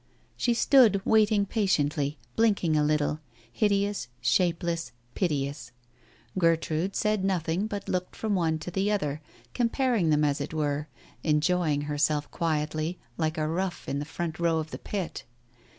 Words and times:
She 0.35 0.55
stood, 0.55 0.99
waiting 1.05 1.45
patiently, 1.45 2.17
blinking 2.35 2.75
a 2.75 2.83
little, 2.83 3.19
hideous, 3.51 4.07
shapeless, 4.19 4.93
piteous. 5.13 5.73
Gertrude 6.39 6.95
said 6.95 7.23
nothing 7.23 7.67
but 7.67 7.87
looked 7.87 8.15
from 8.15 8.33
one 8.33 8.57
to 8.57 8.71
the 8.71 8.91
other, 8.91 9.21
comparing 9.53 10.09
them 10.09 10.23
as 10.23 10.41
it 10.41 10.55
were, 10.55 10.87
enjoy 11.23 11.73
ing 11.73 11.81
herself 11.81 12.31
quietly, 12.31 12.97
like 13.19 13.37
a 13.37 13.47
rough 13.47 13.87
in 13.87 13.99
the 13.99 14.05
front 14.05 14.39
row 14.39 14.57
of 14.57 14.71
the 14.71 14.79
pit. 14.79 15.23